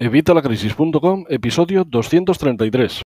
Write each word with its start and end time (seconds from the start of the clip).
Evitalacrisis.com, 0.00 1.24
episodio 1.28 1.84
233. 1.84 3.02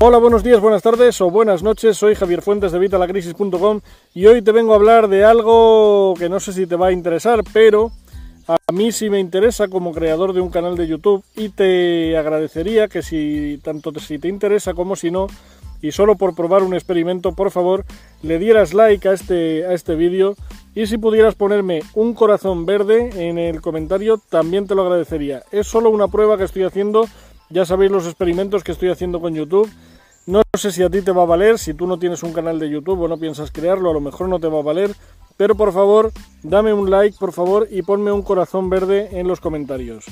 Hola, 0.00 0.18
buenos 0.18 0.42
días, 0.42 0.58
buenas 0.60 0.82
tardes 0.82 1.20
o 1.20 1.30
buenas 1.30 1.62
noches. 1.62 1.96
Soy 1.96 2.16
Javier 2.16 2.42
Fuentes 2.42 2.72
de 2.72 2.78
Evitalacrisis.com 2.78 3.80
y 4.12 4.26
hoy 4.26 4.42
te 4.42 4.50
vengo 4.50 4.72
a 4.72 4.76
hablar 4.76 5.06
de 5.06 5.24
algo 5.24 6.14
que 6.18 6.28
no 6.28 6.40
sé 6.40 6.52
si 6.52 6.66
te 6.66 6.74
va 6.74 6.88
a 6.88 6.92
interesar, 6.92 7.44
pero 7.52 7.92
a 8.48 8.72
mí 8.72 8.90
sí 8.90 9.08
me 9.08 9.20
interesa 9.20 9.68
como 9.68 9.92
creador 9.92 10.32
de 10.32 10.40
un 10.40 10.50
canal 10.50 10.76
de 10.76 10.88
YouTube 10.88 11.22
y 11.36 11.50
te 11.50 12.16
agradecería 12.16 12.88
que 12.88 13.02
si 13.02 13.60
tanto 13.62 13.92
si 14.00 14.18
te 14.18 14.26
interesa 14.26 14.74
como 14.74 14.96
si 14.96 15.12
no, 15.12 15.28
y 15.80 15.92
solo 15.92 16.16
por 16.16 16.34
probar 16.34 16.62
un 16.62 16.74
experimento, 16.74 17.32
por 17.32 17.52
favor, 17.52 17.84
le 18.22 18.40
dieras 18.40 18.74
like 18.74 19.08
a 19.08 19.12
este, 19.12 19.64
a 19.64 19.72
este 19.72 19.94
vídeo 19.94 20.34
y 20.76 20.86
si 20.86 20.98
pudieras 20.98 21.34
ponerme 21.34 21.80
un 21.94 22.12
corazón 22.12 22.66
verde 22.66 23.28
en 23.28 23.38
el 23.38 23.62
comentario, 23.62 24.20
también 24.28 24.66
te 24.66 24.74
lo 24.74 24.82
agradecería. 24.82 25.42
Es 25.50 25.66
solo 25.66 25.88
una 25.88 26.08
prueba 26.08 26.36
que 26.36 26.44
estoy 26.44 26.64
haciendo, 26.64 27.06
ya 27.48 27.64
sabéis 27.64 27.90
los 27.90 28.04
experimentos 28.04 28.62
que 28.62 28.72
estoy 28.72 28.90
haciendo 28.90 29.18
con 29.18 29.34
YouTube. 29.34 29.70
No 30.26 30.42
sé 30.52 30.70
si 30.72 30.82
a 30.82 30.90
ti 30.90 31.00
te 31.00 31.12
va 31.12 31.22
a 31.22 31.26
valer, 31.26 31.58
si 31.58 31.72
tú 31.72 31.86
no 31.86 31.98
tienes 31.98 32.22
un 32.22 32.34
canal 32.34 32.58
de 32.58 32.68
YouTube 32.68 33.00
o 33.00 33.08
no 33.08 33.16
piensas 33.16 33.50
crearlo, 33.50 33.88
a 33.88 33.94
lo 33.94 34.02
mejor 34.02 34.28
no 34.28 34.38
te 34.38 34.48
va 34.48 34.58
a 34.58 34.62
valer, 34.62 34.90
pero 35.38 35.54
por 35.54 35.72
favor, 35.72 36.12
dame 36.42 36.74
un 36.74 36.90
like, 36.90 37.16
por 37.18 37.32
favor, 37.32 37.66
y 37.70 37.80
ponme 37.80 38.12
un 38.12 38.20
corazón 38.20 38.68
verde 38.68 39.08
en 39.12 39.28
los 39.28 39.40
comentarios. 39.40 40.04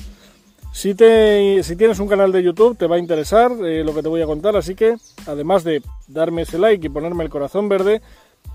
Si, 0.71 0.95
te, 0.95 1.61
si 1.61 1.75
tienes 1.75 1.99
un 1.99 2.07
canal 2.07 2.31
de 2.31 2.41
YouTube 2.41 2.75
te 2.75 2.87
va 2.87 2.95
a 2.95 2.99
interesar 2.99 3.51
eh, 3.63 3.83
lo 3.83 3.93
que 3.93 4.01
te 4.01 4.09
voy 4.09 4.23
a 4.23 4.25
contar, 4.25 4.55
así 4.55 4.73
que 4.73 4.95
además 5.27 5.63
de 5.63 5.83
darme 6.07 6.41
ese 6.41 6.57
like 6.57 6.87
y 6.87 6.89
ponerme 6.89 7.23
el 7.23 7.29
corazón 7.29 7.69
verde, 7.69 8.01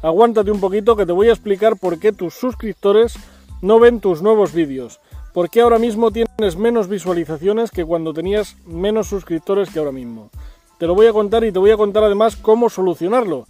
aguántate 0.02 0.50
un 0.50 0.60
poquito 0.60 0.96
que 0.96 1.06
te 1.06 1.12
voy 1.12 1.28
a 1.28 1.32
explicar 1.32 1.76
por 1.76 1.98
qué 1.98 2.12
tus 2.12 2.34
suscriptores 2.34 3.14
no 3.62 3.78
ven 3.78 4.00
tus 4.00 4.22
nuevos 4.22 4.52
vídeos. 4.52 5.00
¿Por 5.32 5.48
qué 5.48 5.60
ahora 5.60 5.78
mismo 5.78 6.10
tienes 6.10 6.56
menos 6.56 6.88
visualizaciones 6.88 7.70
que 7.70 7.84
cuando 7.84 8.12
tenías 8.12 8.56
menos 8.66 9.08
suscriptores 9.08 9.70
que 9.70 9.78
ahora 9.78 9.92
mismo? 9.92 10.30
Te 10.78 10.86
lo 10.86 10.94
voy 10.94 11.06
a 11.06 11.12
contar 11.12 11.44
y 11.44 11.52
te 11.52 11.58
voy 11.58 11.70
a 11.70 11.76
contar 11.76 12.04
además 12.04 12.36
cómo 12.36 12.68
solucionarlo. 12.70 13.46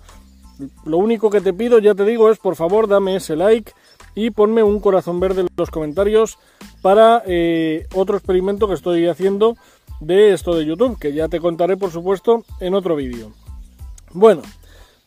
Lo 0.84 0.98
único 0.98 1.30
que 1.30 1.41
te 1.41 1.55
pido, 1.55 1.78
ya 1.78 1.94
te 1.94 2.05
digo, 2.05 2.30
es 2.30 2.38
por 2.38 2.56
favor 2.56 2.86
dame 2.86 3.16
ese 3.16 3.36
like 3.36 3.72
y 4.14 4.30
ponme 4.30 4.62
un 4.62 4.80
corazón 4.80 5.20
verde 5.20 5.42
en 5.42 5.48
los 5.56 5.70
comentarios 5.70 6.38
para 6.83 7.22
eh, 7.27 7.86
otro 7.94 8.16
experimento 8.16 8.68
que 8.68 8.74
estoy 8.74 9.06
haciendo 9.06 9.56
de 10.00 10.33
esto 10.33 10.55
de 10.55 10.66
YouTube, 10.66 10.98
que 10.98 11.12
ya 11.12 11.28
te 11.28 11.41
contaré 11.41 11.77
por 11.77 11.91
supuesto 11.91 12.44
en 12.58 12.74
otro 12.74 12.96
vídeo. 12.96 13.33
Bueno, 14.12 14.42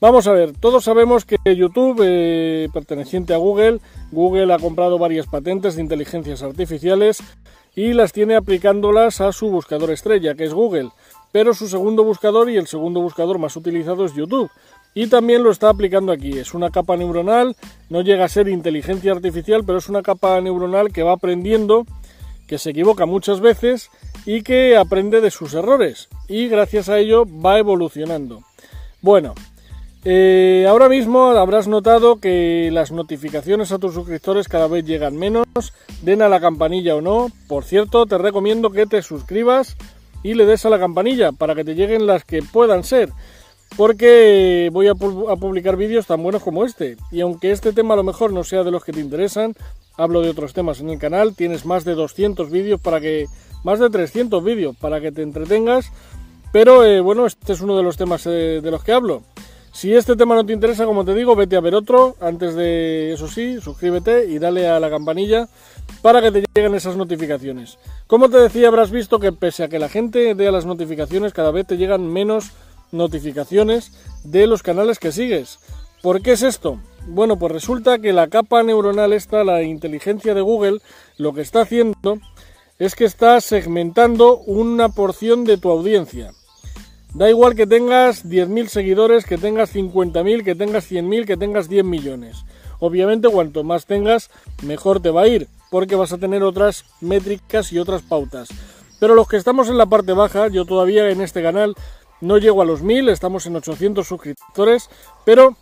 vamos 0.03 0.27
a 0.27 0.33
ver, 0.33 0.51
todos 0.51 0.83
sabemos 0.83 1.23
que 1.23 1.37
YouTube, 1.55 2.01
eh, 2.03 2.67
perteneciente 2.73 3.33
a 3.33 3.37
Google, 3.37 3.79
Google 4.11 4.53
ha 4.53 4.59
comprado 4.59 4.99
varias 4.99 5.27
patentes 5.27 5.77
de 5.77 5.81
inteligencias 5.81 6.43
artificiales 6.43 7.23
y 7.73 7.93
las 7.93 8.11
tiene 8.11 8.35
aplicándolas 8.35 9.21
a 9.21 9.31
su 9.31 9.49
buscador 9.49 9.91
estrella, 9.91 10.35
que 10.35 10.43
es 10.43 10.53
Google, 10.53 10.89
pero 11.31 11.53
su 11.53 11.69
segundo 11.69 12.03
buscador 12.03 12.49
y 12.49 12.57
el 12.57 12.67
segundo 12.67 12.99
buscador 12.99 13.39
más 13.39 13.55
utilizado 13.55 14.03
es 14.03 14.13
YouTube. 14.13 14.51
Y 14.93 15.07
también 15.07 15.41
lo 15.41 15.51
está 15.51 15.69
aplicando 15.69 16.11
aquí. 16.11 16.37
Es 16.37 16.53
una 16.53 16.69
capa 16.69 16.97
neuronal, 16.97 17.55
no 17.89 18.01
llega 18.01 18.25
a 18.25 18.29
ser 18.29 18.49
inteligencia 18.49 19.13
artificial, 19.13 19.63
pero 19.65 19.77
es 19.77 19.87
una 19.87 20.01
capa 20.01 20.39
neuronal 20.41 20.91
que 20.91 21.03
va 21.03 21.13
aprendiendo, 21.13 21.85
que 22.45 22.57
se 22.57 22.71
equivoca 22.71 23.05
muchas 23.05 23.39
veces 23.39 23.89
y 24.25 24.41
que 24.43 24.75
aprende 24.75 25.21
de 25.21 25.31
sus 25.31 25.53
errores. 25.53 26.09
Y 26.27 26.49
gracias 26.49 26.89
a 26.89 26.99
ello 26.99 27.23
va 27.25 27.57
evolucionando. 27.57 28.43
Bueno, 29.01 29.33
eh, 30.05 30.65
ahora 30.67 30.89
mismo 30.89 31.31
habrás 31.31 31.67
notado 31.67 32.17
que 32.17 32.69
las 32.71 32.91
notificaciones 32.91 33.71
a 33.71 33.79
tus 33.79 33.93
suscriptores 33.93 34.47
cada 34.47 34.67
vez 34.67 34.85
llegan 34.85 35.15
menos, 35.15 35.45
den 36.01 36.21
a 36.21 36.29
la 36.29 36.39
campanilla 36.39 36.95
o 36.95 37.01
no. 37.01 37.27
Por 37.47 37.63
cierto, 37.63 38.05
te 38.05 38.17
recomiendo 38.17 38.71
que 38.71 38.85
te 38.85 39.01
suscribas 39.01 39.77
y 40.23 40.33
le 40.33 40.45
des 40.45 40.65
a 40.65 40.69
la 40.69 40.79
campanilla 40.79 41.31
para 41.31 41.55
que 41.55 41.63
te 41.63 41.75
lleguen 41.75 42.07
las 42.07 42.23
que 42.25 42.41
puedan 42.41 42.83
ser 42.83 43.09
porque 43.75 44.69
voy 44.71 44.87
a, 44.87 44.95
publicar 44.95 45.77
vídeos 45.77 46.05
tan 46.05 46.21
buenos 46.21 46.43
como 46.43 46.65
este. 46.65 46.97
Y 47.11 47.21
aunque 47.21 47.51
este 47.51 47.73
tema 47.73 47.93
a 47.93 47.97
lo 47.97 48.03
mejor 48.03 48.33
no 48.33 48.43
sea 48.43 48.63
de 48.63 48.71
los 48.71 48.83
que 48.83 48.91
te 48.91 48.99
interesan, 48.99 49.55
hablo 49.97 50.21
de 50.21 50.29
otros 50.29 50.53
temas 50.53 50.79
en 50.79 50.89
el 50.89 50.99
canal, 50.99 51.35
tienes 51.35 51.65
más 51.65 51.83
de 51.85 51.95
200 51.95 52.49
vídeos 52.49 52.79
para 52.79 52.99
que, 52.99 53.25
más 53.63 53.79
de 53.79 53.89
300 53.89 54.43
vídeos 54.43 54.75
para 54.75 55.01
que 55.01 55.11
te 55.11 55.21
entretengas, 55.21 55.91
pero 56.51 56.85
eh, 56.85 57.01
bueno, 57.01 57.25
este 57.25 57.53
es 57.53 57.61
uno 57.61 57.75
de 57.77 57.83
los 57.83 57.97
temas 57.97 58.25
eh, 58.27 58.59
de 58.61 58.71
los 58.71 58.83
que 58.83 58.93
hablo. 58.93 59.23
Si 59.73 59.91
este 59.95 60.15
tema 60.15 60.35
no 60.35 60.45
te 60.45 60.53
interesa, 60.53 60.85
como 60.85 61.03
te 61.03 61.15
digo, 61.15 61.35
vete 61.35 61.55
a 61.55 61.59
ver 61.59 61.73
otro. 61.73 62.15
Antes 62.21 62.53
de 62.53 63.11
eso 63.11 63.27
sí, 63.27 63.59
suscríbete 63.59 64.27
y 64.27 64.37
dale 64.37 64.67
a 64.67 64.79
la 64.79 64.91
campanilla 64.91 65.49
para 66.03 66.21
que 66.21 66.31
te 66.31 66.45
lleguen 66.53 66.75
esas 66.75 66.95
notificaciones. 66.95 67.79
Como 68.05 68.29
te 68.29 68.37
decía, 68.37 68.67
habrás 68.67 68.91
visto 68.91 69.19
que 69.19 69.31
pese 69.31 69.63
a 69.63 69.69
que 69.69 69.79
la 69.79 69.89
gente 69.89 70.35
dé 70.35 70.47
a 70.47 70.51
las 70.51 70.67
notificaciones, 70.67 71.33
cada 71.33 71.49
vez 71.49 71.65
te 71.65 71.77
llegan 71.77 72.07
menos 72.07 72.51
notificaciones 72.91 73.91
de 74.23 74.45
los 74.45 74.61
canales 74.61 74.99
que 74.99 75.11
sigues. 75.11 75.57
¿Por 76.03 76.21
qué 76.21 76.33
es 76.33 76.43
esto? 76.43 76.79
Bueno, 77.07 77.39
pues 77.39 77.51
resulta 77.51 77.97
que 77.97 78.13
la 78.13 78.27
capa 78.27 78.61
neuronal 78.61 79.11
esta, 79.11 79.43
la 79.43 79.63
inteligencia 79.63 80.35
de 80.35 80.41
Google, 80.41 80.81
lo 81.17 81.33
que 81.33 81.41
está 81.41 81.61
haciendo 81.61 82.19
es 82.77 82.93
que 82.93 83.05
está 83.05 83.41
segmentando 83.41 84.37
una 84.37 84.89
porción 84.89 85.45
de 85.45 85.57
tu 85.57 85.71
audiencia. 85.71 86.31
Da 87.13 87.29
igual 87.29 87.53
que 87.53 87.67
tengas 87.67 88.25
10.000 88.25 88.67
seguidores, 88.69 89.25
que 89.25 89.37
tengas 89.37 89.75
50.000, 89.75 90.43
que 90.43 90.55
tengas 90.55 90.91
100.000, 90.91 91.25
que 91.25 91.37
tengas 91.37 91.69
10 91.69 91.85
millones. 91.85 92.43
Obviamente 92.79 93.29
cuanto 93.29 93.63
más 93.63 93.85
tengas, 93.85 94.31
mejor 94.63 94.99
te 94.99 95.11
va 95.11 95.21
a 95.21 95.27
ir, 95.27 95.47
porque 95.69 95.95
vas 95.95 96.11
a 96.11 96.17
tener 96.17 96.41
otras 96.41 96.85
métricas 97.01 97.71
y 97.71 97.77
otras 97.77 98.01
pautas. 98.01 98.49
Pero 98.99 99.13
los 99.13 99.27
que 99.27 99.37
estamos 99.37 99.69
en 99.69 99.77
la 99.77 99.85
parte 99.85 100.13
baja, 100.13 100.47
yo 100.47 100.65
todavía 100.65 101.07
en 101.11 101.21
este 101.21 101.43
canal 101.43 101.75
no 102.19 102.39
llego 102.39 102.63
a 102.63 102.65
los 102.65 102.81
1000, 102.81 103.09
estamos 103.09 103.45
en 103.45 103.57
800 103.57 104.07
suscriptores, 104.07 104.89
pero 105.23 105.55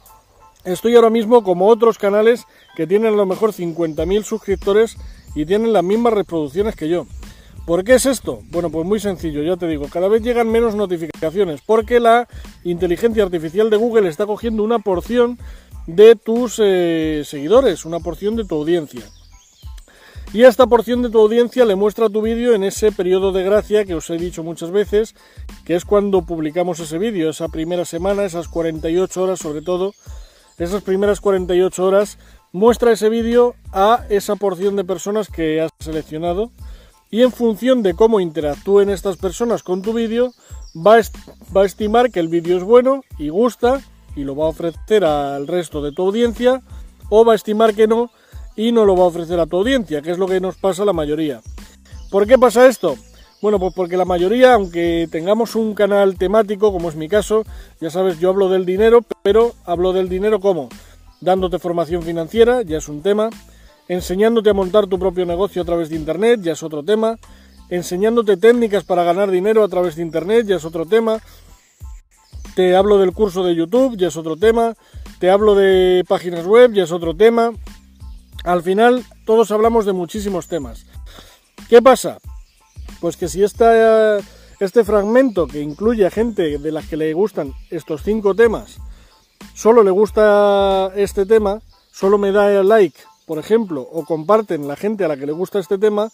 estoy 0.64 0.96
ahora 0.96 1.10
mismo 1.10 1.44
como 1.44 1.68
otros 1.68 1.98
canales 1.98 2.46
que 2.78 2.88
tienen 2.88 3.14
a 3.14 3.18
lo 3.18 3.26
mejor 3.26 3.52
50.000 3.52 4.24
suscriptores 4.24 4.96
y 5.36 5.46
tienen 5.46 5.74
las 5.74 5.84
mismas 5.84 6.14
reproducciones 6.14 6.78
que 6.78 6.88
yo. 6.88 7.08
¿Por 7.66 7.84
qué 7.84 7.96
es 7.96 8.06
esto? 8.06 8.42
Bueno, 8.50 8.72
pues 8.72 8.86
muy 8.86 9.00
sencillo, 9.00 9.44
ya 9.44 9.56
te 9.56 9.68
digo, 9.68 9.88
cada 9.88 10.08
vez 10.08 10.24
llegan 10.24 10.50
menos 10.50 10.76
notificaciones 10.76 11.62
porque 11.66 12.00
la 12.00 12.28
inteligencia 12.64 13.24
artificial 13.24 13.70
de 13.70 13.78
Google 13.78 14.10
está 14.10 14.26
cogiendo 14.26 14.64
una 14.64 14.80
porción 14.80 15.38
de 15.86 16.16
tus 16.16 16.60
eh, 16.60 17.22
seguidores, 17.24 17.86
una 17.86 18.00
porción 18.00 18.36
de 18.36 18.46
tu 18.46 18.56
audiencia. 18.56 19.02
Y 20.34 20.44
a 20.44 20.48
esta 20.48 20.66
porción 20.66 21.02
de 21.02 21.10
tu 21.10 21.20
audiencia 21.20 21.66
le 21.66 21.76
muestra 21.76 22.10
tu 22.10 22.22
vídeo 22.22 22.54
en 22.54 22.64
ese 22.64 22.92
periodo 22.92 23.32
de 23.32 23.44
gracia 23.44 23.86
que 23.86 23.96
os 23.96 24.10
he 24.10 24.18
dicho 24.18 24.44
muchas 24.44 24.72
veces, 24.72 25.14
que 25.66 25.76
es 25.76 25.86
cuando 25.86 26.22
publicamos 26.22 26.80
ese 26.80 26.98
vídeo, 26.98 27.30
esa 27.30 27.50
primera 27.50 27.86
semana, 27.86 28.24
esas 28.24 28.48
48 28.48 29.22
horas 29.22 29.40
sobre 29.40 29.62
todo, 29.62 29.94
esas 30.58 30.84
primeras 30.84 31.20
48 31.20 31.86
horas, 31.86 32.18
muestra 32.54 32.94
ese 32.94 33.10
vídeo 33.10 33.56
a 33.72 34.06
esa 34.10 34.36
porción 34.36 34.76
de 34.78 34.86
personas 34.86 35.28
que 35.28 35.62
has 35.62 35.72
seleccionado 35.80 36.52
y 37.12 37.22
en 37.22 37.32
función 37.32 37.84
de 37.84 37.94
cómo 37.94 38.20
interactúen 38.20 38.90
estas 38.90 39.18
personas 39.18 39.64
con 39.64 39.82
tu 39.82 39.94
vídeo, 39.94 40.34
va, 40.76 41.00
va 41.56 41.64
a 41.64 41.66
estimar 41.66 42.10
que 42.10 42.22
el 42.22 42.30
vídeo 42.30 42.58
es 42.58 42.64
bueno 42.64 43.04
y 43.20 43.30
gusta 43.30 43.82
y 44.16 44.24
lo 44.24 44.36
va 44.36 44.46
a 44.46 44.50
ofrecer 44.50 45.04
al 45.04 45.48
resto 45.48 45.82
de 45.82 45.92
tu 45.92 46.04
audiencia 46.04 46.62
o 47.10 47.26
va 47.26 47.34
a 47.34 47.36
estimar 47.36 47.76
que 47.76 47.88
no 47.88 48.10
y 48.56 48.72
no 48.72 48.86
lo 48.86 48.96
va 48.96 49.04
a 49.04 49.08
ofrecer 49.08 49.40
a 49.40 49.46
tu 49.46 49.58
audiencia, 49.58 50.02
que 50.02 50.12
es 50.12 50.18
lo 50.18 50.28
que 50.28 50.40
nos 50.40 50.56
pasa 50.56 50.84
a 50.84 50.86
la 50.86 50.94
mayoría. 50.94 51.42
¿Por 52.10 52.26
qué 52.28 52.38
pasa 52.38 52.68
esto? 52.68 52.96
Bueno, 53.42 53.60
pues 53.60 53.74
porque 53.74 53.98
la 53.98 54.06
mayoría, 54.06 54.54
aunque 54.54 55.08
tengamos 55.12 55.56
un 55.56 55.74
canal 55.74 56.18
temático, 56.18 56.72
como 56.72 56.90
es 56.90 56.96
mi 56.96 57.10
caso, 57.10 57.44
ya 57.80 57.90
sabes, 57.90 58.20
yo 58.20 58.30
hablo 58.30 58.50
del 58.50 58.66
dinero, 58.66 59.02
pero 59.24 59.54
hablo 59.66 59.94
del 59.94 60.10
dinero 60.10 60.40
como 60.40 60.70
dándote 61.22 61.60
formación 61.60 62.04
financiera, 62.04 62.62
ya 62.62 62.78
es 62.78 62.88
un 62.88 63.02
tema, 63.02 63.30
enseñándote 63.92 64.50
a 64.50 64.54
montar 64.54 64.88
tu 64.88 64.98
propio 64.98 65.26
negocio 65.26 65.62
a 65.62 65.66
través 65.66 65.90
de 65.90 65.98
Internet, 65.98 66.40
ya 66.42 66.54
es 66.54 66.64
otro 66.64 66.82
tema, 66.82 67.18
enseñándote 67.68 68.38
técnicas 68.38 68.86
para 68.86 69.04
ganar 69.04 69.30
dinero 69.30 69.66
a 69.66 69.68
través 69.68 69.98
de 69.98 70.02
Internet, 70.02 70.48
ya 70.48 70.56
es 70.56 70.64
otro 70.64 70.86
tema, 70.86 71.20
te 72.56 72.78
hablo 72.78 73.00
del 73.00 73.12
curso 73.12 73.44
de 73.44 73.54
YouTube, 73.54 73.98
ya 73.98 74.08
es 74.08 74.16
otro 74.16 74.38
tema, 74.38 74.76
te 75.20 75.30
hablo 75.30 75.56
de 75.56 76.06
páginas 76.08 76.46
web, 76.46 76.72
ya 76.72 76.84
es 76.84 76.92
otro 76.94 77.18
tema, 77.18 77.52
al 78.46 78.64
final 78.64 79.04
todos 79.26 79.52
hablamos 79.52 79.86
de 79.86 79.92
muchísimos 79.92 80.48
temas. 80.48 80.86
¿Qué 81.68 81.82
pasa? 81.82 82.20
Pues 83.02 83.18
que 83.18 83.28
si 83.28 83.44
este 83.44 84.84
fragmento 84.86 85.48
que 85.48 85.60
incluye 85.60 86.06
a 86.06 86.12
gente 86.12 86.60
de 86.60 86.72
las 86.72 86.86
que 86.86 86.96
le 86.96 87.12
gustan 87.14 87.54
estos 87.70 88.04
cinco 88.04 88.36
temas, 88.36 88.78
solo 89.54 89.84
le 89.84 89.92
gusta 89.92 90.94
este 90.96 91.26
tema, 91.26 91.60
solo 91.92 92.18
me 92.18 92.32
da 92.32 92.64
like, 92.64 92.98
por 93.32 93.40
ejemplo, 93.40 93.88
o 93.90 94.04
comparten 94.04 94.68
la 94.68 94.76
gente 94.76 95.06
a 95.06 95.08
la 95.08 95.16
que 95.16 95.26
le 95.26 95.32
gusta 95.32 95.58
este 95.58 95.78
tema, 95.78 96.10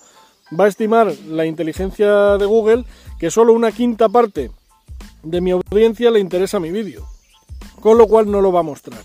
va 0.53 0.65
a 0.65 0.67
estimar 0.67 1.11
la 1.27 1.47
inteligencia 1.47 2.37
de 2.37 2.45
Google 2.45 2.85
que 3.17 3.31
solo 3.31 3.53
una 3.53 3.71
quinta 3.71 4.07
parte 4.07 4.51
de 5.23 5.41
mi 5.41 5.49
audiencia 5.49 6.11
le 6.11 6.19
interesa 6.19 6.59
mi 6.59 6.69
vídeo, 6.69 7.07
con 7.81 7.97
lo 7.97 8.05
cual 8.05 8.29
no 8.29 8.39
lo 8.39 8.51
va 8.51 8.59
a 8.59 8.69
mostrar. 8.71 9.03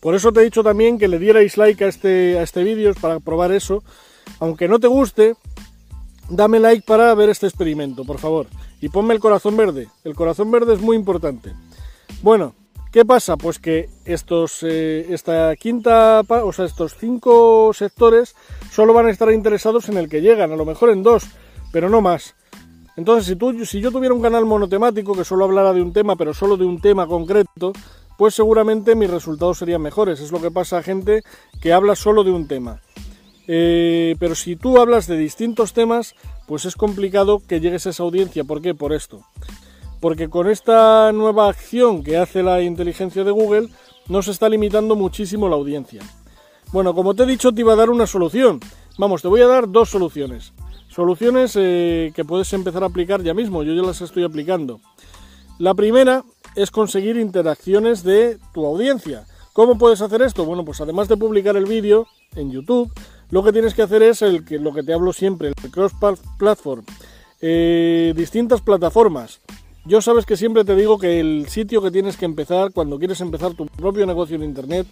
Por 0.00 0.16
eso 0.16 0.32
te 0.32 0.40
he 0.40 0.42
dicho 0.42 0.64
también 0.64 0.98
que 0.98 1.06
le 1.06 1.20
dierais 1.20 1.56
like 1.56 1.84
a 1.84 1.86
este, 1.86 2.36
a 2.36 2.42
este 2.42 2.64
vídeo 2.64 2.92
para 3.00 3.20
probar 3.20 3.52
eso. 3.52 3.84
Aunque 4.40 4.66
no 4.66 4.80
te 4.80 4.88
guste, 4.88 5.36
dame 6.30 6.58
like 6.58 6.84
para 6.84 7.14
ver 7.14 7.30
este 7.30 7.46
experimento, 7.46 8.04
por 8.04 8.18
favor. 8.18 8.48
Y 8.80 8.88
ponme 8.88 9.14
el 9.14 9.20
corazón 9.20 9.56
verde. 9.56 9.86
El 10.02 10.16
corazón 10.16 10.50
verde 10.50 10.74
es 10.74 10.80
muy 10.80 10.96
importante. 10.96 11.52
Bueno, 12.22 12.56
¿qué 12.90 13.04
pasa? 13.04 13.36
Pues 13.36 13.58
que 13.58 13.88
estos, 14.04 14.62
eh, 14.62 15.06
esta 15.10 15.54
quinta, 15.56 16.22
o 16.28 16.52
sea, 16.52 16.64
estos 16.64 16.96
cinco 16.98 17.72
sectores 17.72 18.34
solo 18.70 18.92
van 18.92 19.06
a 19.06 19.10
estar 19.10 19.30
interesados 19.32 19.88
en 19.88 19.96
el 19.96 20.08
que 20.08 20.20
llegan, 20.20 20.52
a 20.52 20.56
lo 20.56 20.64
mejor 20.64 20.90
en 20.90 21.02
dos, 21.02 21.24
pero 21.72 21.88
no 21.88 22.00
más. 22.00 22.34
Entonces, 22.96 23.26
si, 23.26 23.36
tú, 23.36 23.64
si 23.64 23.80
yo 23.80 23.90
tuviera 23.90 24.14
un 24.14 24.22
canal 24.22 24.44
monotemático 24.44 25.14
que 25.14 25.24
solo 25.24 25.44
hablara 25.44 25.72
de 25.72 25.82
un 25.82 25.92
tema, 25.92 26.16
pero 26.16 26.34
solo 26.34 26.56
de 26.56 26.64
un 26.64 26.80
tema 26.80 27.06
concreto, 27.06 27.72
pues 28.18 28.34
seguramente 28.34 28.94
mis 28.94 29.08
resultados 29.08 29.58
serían 29.58 29.80
mejores. 29.80 30.20
Es 30.20 30.32
lo 30.32 30.40
que 30.40 30.50
pasa 30.50 30.78
a 30.78 30.82
gente 30.82 31.22
que 31.62 31.72
habla 31.72 31.96
solo 31.96 32.24
de 32.24 32.30
un 32.30 32.46
tema. 32.46 32.82
Eh, 33.46 34.16
pero 34.18 34.34
si 34.34 34.54
tú 34.54 34.78
hablas 34.78 35.06
de 35.06 35.16
distintos 35.16 35.72
temas, 35.72 36.14
pues 36.46 36.66
es 36.66 36.76
complicado 36.76 37.40
que 37.48 37.60
llegues 37.60 37.86
a 37.86 37.90
esa 37.90 38.02
audiencia. 38.02 38.44
¿Por 38.44 38.60
qué? 38.60 38.74
Por 38.74 38.92
esto. 38.92 39.24
Porque 40.00 40.28
con 40.28 40.48
esta 40.48 41.12
nueva 41.12 41.48
acción 41.48 42.02
que 42.02 42.16
hace 42.16 42.42
la 42.42 42.62
inteligencia 42.62 43.22
de 43.22 43.30
Google, 43.30 43.68
nos 44.08 44.28
está 44.28 44.48
limitando 44.48 44.96
muchísimo 44.96 45.48
la 45.48 45.56
audiencia. 45.56 46.02
Bueno, 46.72 46.94
como 46.94 47.14
te 47.14 47.24
he 47.24 47.26
dicho, 47.26 47.52
te 47.52 47.60
iba 47.60 47.74
a 47.74 47.76
dar 47.76 47.90
una 47.90 48.06
solución. 48.06 48.60
Vamos, 48.98 49.22
te 49.22 49.28
voy 49.28 49.40
a 49.40 49.46
dar 49.46 49.70
dos 49.70 49.90
soluciones. 49.90 50.52
Soluciones 50.88 51.52
eh, 51.54 52.12
que 52.14 52.24
puedes 52.24 52.52
empezar 52.52 52.82
a 52.82 52.86
aplicar 52.86 53.22
ya 53.22 53.34
mismo, 53.34 53.62
yo 53.62 53.72
ya 53.72 53.82
las 53.82 54.00
estoy 54.00 54.24
aplicando. 54.24 54.80
La 55.58 55.74
primera 55.74 56.24
es 56.56 56.70
conseguir 56.70 57.16
interacciones 57.16 58.02
de 58.02 58.38
tu 58.52 58.66
audiencia. 58.66 59.26
¿Cómo 59.52 59.78
puedes 59.78 60.00
hacer 60.00 60.22
esto? 60.22 60.44
Bueno, 60.44 60.64
pues 60.64 60.80
además 60.80 61.08
de 61.08 61.16
publicar 61.16 61.56
el 61.56 61.66
vídeo 61.66 62.06
en 62.34 62.50
YouTube, 62.50 62.90
lo 63.30 63.44
que 63.44 63.52
tienes 63.52 63.74
que 63.74 63.82
hacer 63.82 64.02
es 64.02 64.22
el 64.22 64.44
que, 64.44 64.58
lo 64.58 64.72
que 64.72 64.82
te 64.82 64.92
hablo 64.92 65.12
siempre, 65.12 65.48
el 65.48 65.70
cross-platform. 65.70 66.84
Eh, 67.40 68.12
distintas 68.16 68.60
plataformas. 68.60 69.40
Yo 69.86 70.02
sabes 70.02 70.26
que 70.26 70.36
siempre 70.36 70.64
te 70.64 70.76
digo 70.76 70.98
que 70.98 71.20
el 71.20 71.48
sitio 71.48 71.80
que 71.80 71.90
tienes 71.90 72.18
que 72.18 72.26
empezar 72.26 72.70
cuando 72.72 72.98
quieres 72.98 73.20
empezar 73.22 73.54
tu 73.54 73.66
propio 73.66 74.04
negocio 74.04 74.36
en 74.36 74.42
Internet 74.42 74.86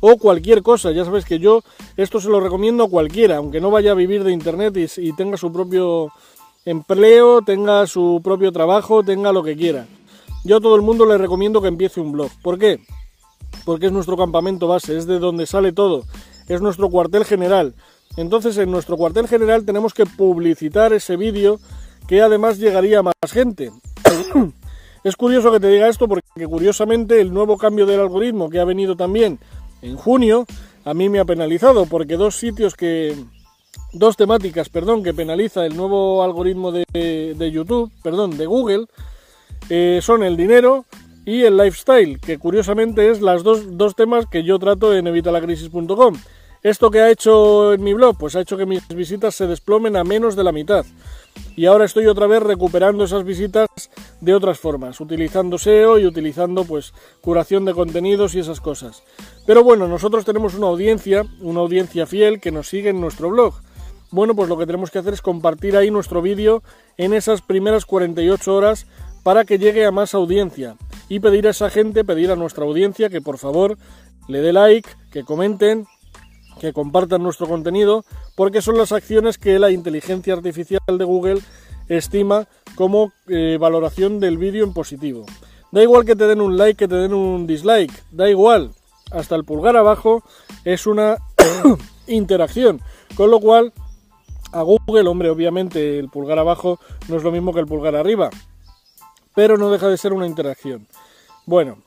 o 0.00 0.18
cualquier 0.18 0.62
cosa. 0.62 0.92
Ya 0.92 1.04
sabes 1.04 1.24
que 1.24 1.38
yo 1.38 1.62
esto 1.96 2.20
se 2.20 2.28
lo 2.28 2.38
recomiendo 2.38 2.84
a 2.84 2.90
cualquiera, 2.90 3.38
aunque 3.38 3.60
no 3.60 3.70
vaya 3.70 3.92
a 3.92 3.94
vivir 3.94 4.24
de 4.24 4.32
Internet 4.32 4.76
y, 4.76 5.12
tenga 5.12 5.38
su 5.38 5.50
propio 5.50 6.12
empleo, 6.66 7.40
tenga 7.40 7.86
su 7.86 8.20
propio 8.22 8.52
trabajo, 8.52 9.02
tenga 9.02 9.32
lo 9.32 9.42
que 9.42 9.56
quiera. 9.56 9.86
Yo 10.44 10.58
a 10.58 10.60
todo 10.60 10.76
el 10.76 10.82
mundo 10.82 11.06
le 11.06 11.16
recomiendo 11.16 11.62
que 11.62 11.68
empiece 11.68 12.00
un 12.00 12.12
blog. 12.12 12.30
¿Por 12.42 12.58
qué? 12.58 12.80
Porque 13.64 13.86
es 13.86 13.92
nuestro 13.92 14.16
campamento 14.18 14.68
base, 14.68 14.96
es 14.96 15.06
de 15.06 15.18
donde 15.18 15.46
sale 15.46 15.72
todo, 15.72 16.04
es 16.48 16.60
nuestro 16.60 16.90
cuartel 16.90 17.24
general. 17.24 17.74
Entonces 18.18 18.58
en 18.58 18.70
nuestro 18.70 18.98
cuartel 18.98 19.26
general 19.26 19.64
tenemos 19.64 19.94
que 19.94 20.04
publicitar 20.04 20.92
ese 20.92 21.16
vídeo 21.16 21.58
que 22.06 22.20
además 22.22 22.58
llegaría 22.58 23.00
a 23.00 23.02
más 23.02 23.14
gente. 23.30 23.70
Es 25.04 25.16
curioso 25.16 25.52
que 25.52 25.60
te 25.60 25.68
diga 25.68 25.88
esto 25.88 26.08
porque 26.08 26.46
curiosamente 26.46 27.20
el 27.20 27.32
nuevo 27.32 27.56
cambio 27.56 27.86
del 27.86 28.00
algoritmo 28.00 28.50
que 28.50 28.60
ha 28.60 28.64
venido 28.64 28.96
también 28.96 29.38
en 29.82 29.96
junio, 29.96 30.46
a 30.84 30.94
mí 30.94 31.08
me 31.08 31.20
ha 31.20 31.24
penalizado 31.24 31.86
porque 31.86 32.16
dos 32.16 32.36
sitios 32.36 32.74
que 32.74 33.14
dos 33.92 34.16
temáticas, 34.16 34.68
perdón, 34.68 35.02
que 35.02 35.14
penaliza 35.14 35.64
el 35.64 35.76
nuevo 35.76 36.22
algoritmo 36.22 36.72
de, 36.72 36.84
de 36.92 37.50
YouTube, 37.50 37.90
perdón, 38.02 38.36
de 38.36 38.46
Google, 38.46 38.86
eh, 39.70 40.00
son 40.02 40.22
el 40.22 40.36
dinero 40.36 40.84
y 41.24 41.42
el 41.42 41.56
lifestyle, 41.56 42.18
que 42.20 42.38
curiosamente 42.38 43.10
es 43.10 43.20
las 43.20 43.42
dos, 43.42 43.76
dos 43.76 43.94
temas 43.94 44.26
que 44.26 44.44
yo 44.44 44.58
trato 44.58 44.94
en 44.94 45.06
evitalacrisis.com. 45.06 46.14
¿Esto 46.62 46.90
que 46.90 47.00
ha 47.00 47.10
hecho 47.10 47.74
en 47.74 47.84
mi 47.84 47.92
blog? 47.92 48.16
Pues 48.18 48.34
ha 48.34 48.40
hecho 48.40 48.56
que 48.56 48.66
mis 48.66 48.86
visitas 48.88 49.34
se 49.34 49.46
desplomen 49.46 49.96
a 49.96 50.04
menos 50.04 50.34
de 50.36 50.44
la 50.44 50.52
mitad. 50.52 50.84
Y 51.54 51.66
ahora 51.66 51.84
estoy 51.84 52.06
otra 52.06 52.26
vez 52.26 52.42
recuperando 52.42 53.04
esas 53.04 53.24
visitas 53.24 53.68
de 54.20 54.34
otras 54.34 54.58
formas, 54.58 55.00
utilizando 55.00 55.58
SEO 55.58 55.98
y 55.98 56.06
utilizando 56.06 56.64
pues 56.64 56.92
curación 57.20 57.64
de 57.64 57.74
contenidos 57.74 58.34
y 58.34 58.40
esas 58.40 58.60
cosas. 58.60 59.02
Pero 59.46 59.62
bueno, 59.62 59.86
nosotros 59.86 60.24
tenemos 60.24 60.54
una 60.54 60.66
audiencia, 60.66 61.24
una 61.40 61.60
audiencia 61.60 62.06
fiel 62.06 62.40
que 62.40 62.50
nos 62.50 62.68
sigue 62.68 62.90
en 62.90 63.00
nuestro 63.00 63.30
blog. 63.30 63.54
Bueno, 64.10 64.34
pues 64.34 64.48
lo 64.48 64.56
que 64.56 64.66
tenemos 64.66 64.90
que 64.90 64.98
hacer 64.98 65.12
es 65.12 65.22
compartir 65.22 65.76
ahí 65.76 65.90
nuestro 65.90 66.22
vídeo 66.22 66.62
en 66.96 67.12
esas 67.12 67.42
primeras 67.42 67.84
48 67.84 68.54
horas 68.54 68.86
para 69.22 69.44
que 69.44 69.58
llegue 69.58 69.84
a 69.84 69.90
más 69.90 70.14
audiencia 70.14 70.76
y 71.08 71.20
pedir 71.20 71.46
a 71.46 71.50
esa 71.50 71.70
gente, 71.70 72.04
pedir 72.04 72.30
a 72.30 72.36
nuestra 72.36 72.64
audiencia 72.64 73.10
que 73.10 73.20
por 73.20 73.38
favor 73.38 73.76
le 74.26 74.40
dé 74.40 74.52
like, 74.52 74.88
que 75.10 75.24
comenten, 75.24 75.86
que 76.58 76.72
compartan 76.72 77.22
nuestro 77.22 77.46
contenido, 77.46 78.04
porque 78.34 78.62
son 78.62 78.76
las 78.78 78.92
acciones 78.92 79.38
que 79.38 79.58
la 79.58 79.70
inteligencia 79.70 80.34
artificial 80.34 80.80
de 80.86 81.04
Google 81.04 81.40
estima 81.88 82.48
como 82.74 83.12
eh, 83.28 83.56
valoración 83.60 84.20
del 84.20 84.38
vídeo 84.38 84.64
en 84.64 84.72
positivo. 84.72 85.26
Da 85.70 85.82
igual 85.82 86.04
que 86.04 86.16
te 86.16 86.26
den 86.26 86.40
un 86.40 86.56
like, 86.56 86.76
que 86.76 86.88
te 86.88 86.96
den 86.96 87.12
un 87.12 87.46
dislike, 87.46 87.92
da 88.10 88.28
igual, 88.30 88.72
hasta 89.10 89.34
el 89.34 89.44
pulgar 89.44 89.76
abajo 89.76 90.22
es 90.64 90.86
una 90.86 91.18
interacción, 92.06 92.80
con 93.16 93.30
lo 93.30 93.40
cual 93.40 93.72
a 94.52 94.62
Google, 94.62 95.08
hombre, 95.08 95.30
obviamente 95.30 95.98
el 95.98 96.08
pulgar 96.08 96.38
abajo 96.38 96.78
no 97.08 97.16
es 97.16 97.22
lo 97.22 97.32
mismo 97.32 97.52
que 97.52 97.60
el 97.60 97.66
pulgar 97.66 97.96
arriba, 97.96 98.30
pero 99.34 99.58
no 99.58 99.70
deja 99.70 99.88
de 99.88 99.98
ser 99.98 100.12
una 100.12 100.26
interacción. 100.26 100.86
Bueno, 101.44 101.78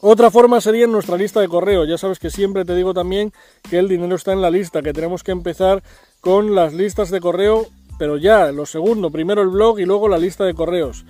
otra 0.00 0.30
forma 0.30 0.60
sería 0.60 0.84
en 0.84 0.92
nuestra 0.92 1.16
lista 1.16 1.40
de 1.40 1.48
correo. 1.48 1.84
Ya 1.84 1.98
sabes 1.98 2.20
que 2.20 2.30
siempre 2.30 2.64
te 2.64 2.76
digo 2.76 2.94
también 2.94 3.32
que 3.68 3.78
el 3.78 3.88
dinero 3.88 4.14
está 4.14 4.32
en 4.32 4.40
la 4.40 4.50
lista, 4.50 4.80
que 4.80 4.92
tenemos 4.92 5.24
que 5.24 5.32
empezar 5.32 5.82
con 6.20 6.54
las 6.54 6.72
listas 6.72 7.10
de 7.10 7.20
correo, 7.20 7.66
pero 7.98 8.16
ya, 8.16 8.52
lo 8.52 8.66
segundo, 8.66 9.10
primero 9.10 9.42
el 9.42 9.48
blog 9.48 9.80
y 9.80 9.84
luego 9.84 10.08
la 10.08 10.18
lista 10.18 10.44
de 10.44 10.54
correos. 10.54 11.04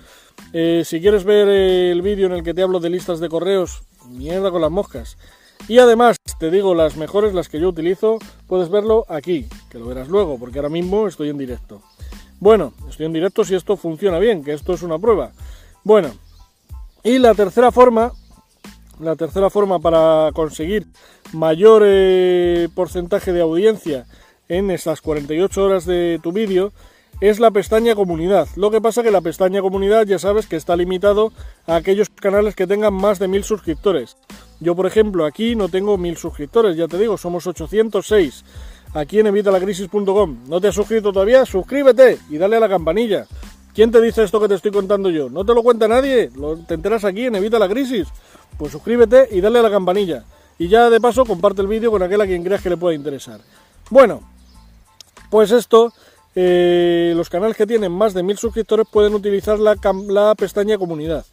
Eh, 0.53 0.83
si 0.85 0.99
quieres 0.99 1.23
ver 1.23 1.47
el 1.47 2.01
vídeo 2.01 2.27
en 2.27 2.33
el 2.33 2.43
que 2.43 2.53
te 2.53 2.61
hablo 2.61 2.79
de 2.79 2.89
listas 2.89 3.19
de 3.19 3.29
correos, 3.29 3.83
mierda 4.07 4.51
con 4.51 4.61
las 4.61 4.71
moscas. 4.71 5.17
Y 5.67 5.77
además, 5.77 6.17
te 6.39 6.49
digo, 6.49 6.73
las 6.73 6.97
mejores, 6.97 7.33
las 7.33 7.49
que 7.49 7.59
yo 7.59 7.69
utilizo, 7.69 8.17
puedes 8.47 8.69
verlo 8.69 9.05
aquí, 9.09 9.47
que 9.69 9.77
lo 9.77 9.85
verás 9.85 10.07
luego, 10.07 10.39
porque 10.39 10.59
ahora 10.59 10.69
mismo 10.69 11.07
estoy 11.07 11.29
en 11.29 11.37
directo. 11.37 11.81
Bueno, 12.39 12.73
estoy 12.89 13.05
en 13.05 13.13
directo 13.13 13.43
si 13.43 13.55
esto 13.55 13.77
funciona 13.77 14.17
bien, 14.17 14.43
que 14.43 14.53
esto 14.53 14.73
es 14.73 14.81
una 14.81 14.97
prueba. 14.97 15.31
Bueno, 15.83 16.11
y 17.03 17.19
la 17.19 17.35
tercera 17.35 17.71
forma 17.71 18.13
la 18.99 19.15
tercera 19.15 19.49
forma 19.49 19.79
para 19.79 20.31
conseguir 20.33 20.85
mayor 21.31 21.83
eh, 21.85 22.67
porcentaje 22.75 23.31
de 23.31 23.41
audiencia 23.41 24.05
en 24.49 24.71
estas 24.71 25.01
48 25.01 25.63
horas 25.63 25.85
de 25.85 26.19
tu 26.21 26.31
vídeo 26.31 26.73
es 27.21 27.39
la 27.39 27.51
pestaña 27.51 27.95
comunidad. 27.95 28.47
Lo 28.55 28.71
que 28.71 28.81
pasa 28.81 29.03
que 29.03 29.11
la 29.11 29.21
pestaña 29.21 29.61
comunidad 29.61 30.05
ya 30.05 30.19
sabes 30.19 30.47
que 30.47 30.55
está 30.55 30.75
limitado 30.75 31.31
a 31.67 31.75
aquellos 31.75 32.09
canales 32.09 32.55
que 32.55 32.67
tengan 32.67 32.93
más 32.93 33.19
de 33.19 33.27
1000 33.27 33.43
suscriptores. 33.43 34.17
Yo 34.59 34.75
por 34.75 34.87
ejemplo 34.87 35.25
aquí 35.25 35.55
no 35.55 35.69
tengo 35.69 35.97
1000 35.97 36.17
suscriptores, 36.17 36.75
ya 36.75 36.87
te 36.87 36.97
digo, 36.97 37.17
somos 37.17 37.45
806 37.45 38.43
aquí 38.93 39.19
en 39.19 39.27
evitalacrisis.com. 39.27 40.37
¿No 40.47 40.59
te 40.59 40.69
has 40.69 40.75
suscrito 40.75 41.13
todavía? 41.13 41.45
Suscríbete 41.45 42.17
y 42.29 42.37
dale 42.37 42.57
a 42.57 42.59
la 42.59 42.69
campanilla. 42.69 43.27
¿Quién 43.73 43.91
te 43.91 44.01
dice 44.01 44.23
esto 44.23 44.39
que 44.39 44.47
te 44.47 44.55
estoy 44.55 44.71
contando 44.71 45.09
yo? 45.09 45.29
¿No 45.29 45.45
te 45.45 45.53
lo 45.53 45.61
cuenta 45.61 45.87
nadie? 45.87 46.31
Lo, 46.35 46.57
te 46.57 46.73
enteras 46.73 47.05
aquí 47.05 47.25
en 47.25 47.35
Evita 47.35 47.59
la 47.59 47.69
Crisis. 47.69 48.07
Pues 48.57 48.71
suscríbete 48.71 49.27
y 49.31 49.41
dale 49.41 49.59
a 49.59 49.61
la 49.61 49.69
campanilla. 49.69 50.25
Y 50.57 50.67
ya 50.67 50.89
de 50.89 50.99
paso 50.99 51.23
comparte 51.23 51.61
el 51.61 51.67
vídeo 51.67 51.91
con 51.91 52.01
aquel 52.01 52.19
a 52.19 52.25
quien 52.25 52.43
creas 52.43 52.61
que 52.61 52.69
le 52.69 52.77
pueda 52.77 52.95
interesar. 52.95 53.39
Bueno, 53.89 54.21
pues 55.29 55.51
esto, 55.51 55.93
eh, 56.35 57.13
los 57.15 57.29
canales 57.29 57.57
que 57.57 57.67
tienen 57.67 57.91
más 57.91 58.13
de 58.13 58.23
mil 58.23 58.37
suscriptores 58.37 58.87
pueden 58.91 59.13
utilizar 59.13 59.59
la, 59.59 60.35
pestaña 60.35 60.77
comunidad. 60.77 61.25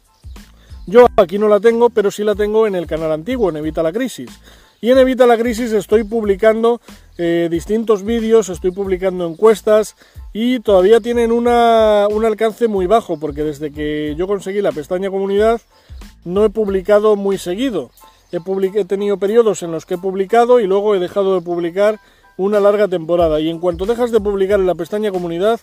Yo 0.87 1.07
aquí 1.17 1.39
no 1.39 1.49
la 1.49 1.61
tengo, 1.61 1.91
pero 1.91 2.11
sí 2.11 2.23
la 2.25 2.35
tengo 2.35 2.67
en 2.67 2.75
el 2.75 2.87
canal 2.87 3.13
antiguo, 3.13 3.51
en 3.51 3.57
Evita 3.57 3.83
la 3.83 3.93
Crisis. 3.93 4.31
Y 4.81 4.91
en 4.91 4.99
Evita 4.99 5.27
la 5.27 5.37
Crisis 5.37 5.73
estoy 5.73 6.05
publicando 6.05 6.81
eh, 7.19 7.49
distintos 7.51 8.05
vídeos, 8.05 8.49
estoy 8.51 8.71
publicando 8.71 9.27
encuestas 9.27 9.97
y 10.33 10.61
todavía 10.61 11.01
tienen 11.01 11.33
un 11.33 11.49
alcance 11.49 12.69
muy 12.69 12.87
bajo 12.87 13.19
porque 13.19 13.43
desde 13.43 13.73
que 13.73 14.15
yo 14.17 14.27
conseguí 14.27 14.61
la 14.61 14.73
pestaña 14.73 15.11
comunidad 15.11 15.61
no 16.25 16.45
he 16.45 16.51
publicado 16.51 17.17
muy 17.17 17.39
seguido. 17.39 17.91
He 18.33 18.85
tenido 18.85 19.19
periodos 19.19 19.63
en 19.63 19.71
los 19.71 19.87
que 19.87 19.95
he 19.95 19.99
publicado 19.99 20.61
y 20.61 20.67
luego 20.67 20.95
he 20.95 20.99
dejado 20.99 21.37
de 21.37 21.41
publicar 21.41 22.01
una 22.37 22.61
larga 22.61 22.89
temporada. 22.89 23.41
Y 23.41 23.49
en 23.49 23.59
cuanto 23.59 23.87
dejas 23.87 24.11
de 24.11 24.21
publicar 24.21 24.61
en 24.61 24.67
la 24.67 24.75
pestaña 24.75 25.11
comunidad, 25.11 25.61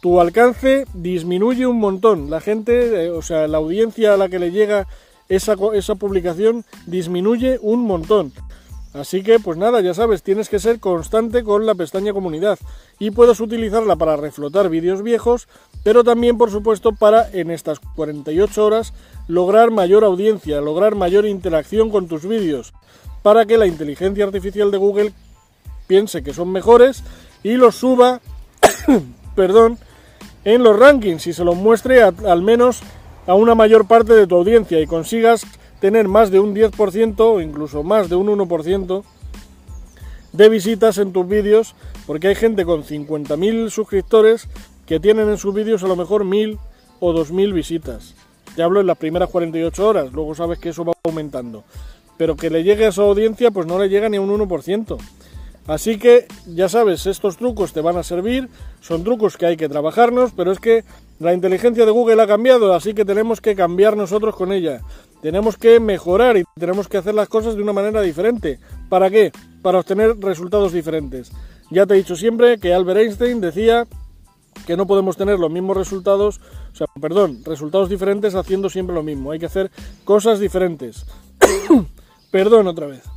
tu 0.00 0.20
alcance 0.20 0.86
disminuye 0.94 1.66
un 1.66 1.78
montón. 1.78 2.30
La 2.30 2.40
gente, 2.40 3.04
eh, 3.04 3.10
o 3.10 3.22
sea, 3.22 3.46
la 3.48 3.58
audiencia 3.58 4.14
a 4.14 4.16
la 4.16 4.28
que 4.28 4.38
le 4.38 4.50
llega 4.50 4.86
esa, 5.28 5.54
esa 5.74 5.94
publicación 5.94 6.64
disminuye 6.86 7.58
un 7.62 7.84
montón. 7.84 8.32
Así 8.94 9.22
que, 9.22 9.38
pues 9.38 9.56
nada, 9.56 9.80
ya 9.80 9.94
sabes, 9.94 10.22
tienes 10.22 10.50
que 10.50 10.58
ser 10.58 10.78
constante 10.78 11.42
con 11.42 11.64
la 11.64 11.74
pestaña 11.74 12.12
comunidad 12.12 12.58
y 12.98 13.10
puedes 13.10 13.40
utilizarla 13.40 13.96
para 13.96 14.16
reflotar 14.16 14.68
vídeos 14.68 15.02
viejos, 15.02 15.48
pero 15.82 16.04
también, 16.04 16.36
por 16.36 16.50
supuesto, 16.50 16.92
para 16.92 17.30
en 17.30 17.50
estas 17.50 17.80
48 17.80 18.66
horas 18.66 18.92
lograr 19.28 19.70
mayor 19.70 20.04
audiencia, 20.04 20.60
lograr 20.60 20.94
mayor 20.94 21.24
interacción 21.26 21.90
con 21.90 22.06
tus 22.06 22.26
vídeos. 22.26 22.74
para 23.22 23.46
que 23.46 23.56
la 23.56 23.68
inteligencia 23.68 24.24
artificial 24.24 24.72
de 24.72 24.78
Google 24.78 25.12
piense 25.92 26.22
que 26.22 26.32
son 26.32 26.50
mejores 26.50 27.04
y 27.42 27.52
los 27.58 27.74
suba, 27.76 28.22
perdón, 29.36 29.76
en 30.42 30.62
los 30.62 30.78
rankings 30.78 31.26
y 31.26 31.34
se 31.34 31.44
los 31.44 31.54
muestre 31.54 32.02
al 32.02 32.40
menos 32.40 32.80
a 33.26 33.34
una 33.34 33.54
mayor 33.54 33.86
parte 33.86 34.14
de 34.14 34.26
tu 34.26 34.36
audiencia 34.36 34.80
y 34.80 34.86
consigas 34.86 35.44
tener 35.80 36.08
más 36.08 36.30
de 36.30 36.40
un 36.40 36.54
10% 36.54 37.14
o 37.20 37.42
incluso 37.42 37.82
más 37.82 38.08
de 38.08 38.16
un 38.16 38.28
1% 38.28 39.02
de 40.32 40.48
visitas 40.48 40.96
en 40.96 41.12
tus 41.12 41.28
vídeos, 41.28 41.74
porque 42.06 42.28
hay 42.28 42.36
gente 42.36 42.64
con 42.64 42.84
50.000 42.84 43.68
suscriptores 43.68 44.48
que 44.86 44.98
tienen 44.98 45.28
en 45.28 45.36
sus 45.36 45.52
vídeos 45.52 45.82
a 45.82 45.88
lo 45.88 45.96
mejor 45.96 46.24
1.000 46.24 46.58
o 47.00 47.12
2.000 47.12 47.52
visitas. 47.52 48.14
Te 48.56 48.62
hablo 48.62 48.80
en 48.80 48.86
las 48.86 48.96
primeras 48.96 49.28
48 49.28 49.86
horas, 49.86 50.10
luego 50.10 50.34
sabes 50.34 50.58
que 50.58 50.70
eso 50.70 50.86
va 50.86 50.94
aumentando. 51.04 51.64
Pero 52.16 52.34
que 52.34 52.48
le 52.48 52.62
llegue 52.62 52.86
a 52.86 52.92
su 52.92 53.02
audiencia, 53.02 53.50
pues 53.50 53.66
no 53.66 53.78
le 53.78 53.90
llega 53.90 54.08
ni 54.08 54.16
a 54.16 54.22
un 54.22 54.30
1%. 54.30 54.98
Así 55.66 55.98
que 55.98 56.26
ya 56.46 56.68
sabes, 56.68 57.06
estos 57.06 57.36
trucos 57.36 57.72
te 57.72 57.80
van 57.80 57.96
a 57.96 58.02
servir, 58.02 58.48
son 58.80 59.04
trucos 59.04 59.36
que 59.36 59.46
hay 59.46 59.56
que 59.56 59.68
trabajarnos, 59.68 60.32
pero 60.36 60.50
es 60.50 60.58
que 60.58 60.84
la 61.20 61.32
inteligencia 61.32 61.86
de 61.86 61.92
Google 61.92 62.20
ha 62.20 62.26
cambiado, 62.26 62.74
así 62.74 62.94
que 62.94 63.04
tenemos 63.04 63.40
que 63.40 63.54
cambiar 63.54 63.96
nosotros 63.96 64.34
con 64.34 64.52
ella. 64.52 64.80
Tenemos 65.20 65.56
que 65.56 65.78
mejorar 65.78 66.36
y 66.36 66.44
tenemos 66.58 66.88
que 66.88 66.96
hacer 66.96 67.14
las 67.14 67.28
cosas 67.28 67.54
de 67.54 67.62
una 67.62 67.72
manera 67.72 68.02
diferente. 68.02 68.58
¿Para 68.88 69.08
qué? 69.08 69.30
Para 69.62 69.78
obtener 69.78 70.18
resultados 70.18 70.72
diferentes. 70.72 71.30
Ya 71.70 71.86
te 71.86 71.94
he 71.94 71.98
dicho 71.98 72.16
siempre 72.16 72.58
que 72.58 72.74
Albert 72.74 73.00
Einstein 73.00 73.40
decía 73.40 73.86
que 74.66 74.76
no 74.76 74.88
podemos 74.88 75.16
tener 75.16 75.38
los 75.38 75.50
mismos 75.50 75.76
resultados, 75.76 76.40
o 76.72 76.76
sea, 76.76 76.86
perdón, 77.00 77.42
resultados 77.44 77.88
diferentes 77.88 78.34
haciendo 78.34 78.68
siempre 78.68 78.94
lo 78.94 79.04
mismo. 79.04 79.30
Hay 79.30 79.38
que 79.38 79.46
hacer 79.46 79.70
cosas 80.04 80.40
diferentes. 80.40 81.06
perdón 82.32 82.66
otra 82.66 82.88
vez. 82.88 83.11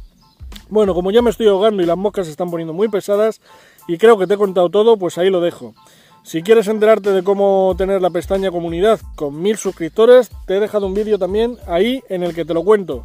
Bueno, 0.76 0.94
como 0.94 1.10
ya 1.10 1.22
me 1.22 1.30
estoy 1.30 1.48
ahogando 1.48 1.82
y 1.82 1.86
las 1.86 1.96
moscas 1.96 2.26
se 2.26 2.32
están 2.32 2.52
poniendo 2.52 2.74
muy 2.74 2.90
pesadas 2.90 3.40
y 3.88 3.98
creo 3.98 4.18
que 4.18 4.28
te 4.28 4.34
he 4.34 4.38
contado 4.38 4.70
todo, 4.70 4.98
pues 4.98 5.18
ahí 5.18 5.30
lo 5.30 5.40
dejo. 5.40 5.74
Si 6.22 6.44
quieres 6.44 6.68
enterarte 6.68 7.14
de 7.14 7.24
cómo 7.24 7.74
tener 7.78 8.02
la 8.02 8.10
pestaña 8.10 8.52
comunidad 8.52 9.00
con 9.16 9.42
mil 9.42 9.56
suscriptores, 9.56 10.30
te 10.46 10.58
he 10.58 10.60
dejado 10.60 10.88
un 10.88 10.94
vídeo 10.94 11.18
también 11.18 11.56
ahí 11.66 12.04
en 12.10 12.24
el 12.24 12.36
que 12.36 12.44
te 12.44 12.54
lo 12.54 12.66
cuento. 12.66 13.04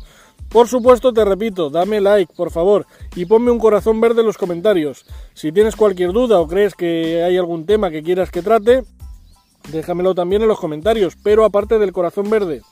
Por 0.48 0.66
supuesto, 0.66 1.12
te 1.12 1.24
repito, 1.24 1.70
dame 1.70 2.00
like, 2.00 2.34
por 2.34 2.50
favor, 2.50 2.86
y 3.14 3.24
ponme 3.24 3.52
un 3.52 3.60
corazón 3.60 4.00
verde 4.00 4.22
en 4.22 4.26
los 4.26 4.36
comentarios. 4.36 5.04
Si 5.34 5.52
tienes 5.52 5.76
cualquier 5.76 6.10
duda 6.10 6.40
o 6.40 6.48
crees 6.48 6.74
que 6.74 7.22
hay 7.22 7.36
algún 7.36 7.66
tema 7.66 7.92
que 7.92 8.02
quieras 8.02 8.32
que 8.32 8.42
trate, 8.42 8.82
déjamelo 9.70 10.16
también 10.16 10.42
en 10.42 10.48
los 10.48 10.58
comentarios, 10.58 11.16
pero 11.22 11.44
aparte 11.44 11.78
del 11.78 11.92
corazón 11.92 12.28
verde. 12.30 12.62